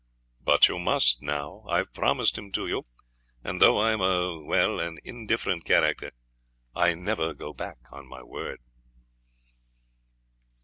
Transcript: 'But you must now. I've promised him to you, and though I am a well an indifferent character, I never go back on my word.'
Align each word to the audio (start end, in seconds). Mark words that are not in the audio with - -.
'But 0.43 0.67
you 0.67 0.79
must 0.79 1.21
now. 1.21 1.63
I've 1.69 1.93
promised 1.93 2.35
him 2.35 2.51
to 2.53 2.65
you, 2.65 2.87
and 3.43 3.61
though 3.61 3.77
I 3.77 3.91
am 3.91 4.01
a 4.01 4.39
well 4.41 4.79
an 4.79 4.97
indifferent 5.03 5.63
character, 5.63 6.09
I 6.73 6.95
never 6.95 7.35
go 7.35 7.53
back 7.53 7.77
on 7.91 8.07
my 8.07 8.23
word.' 8.23 8.61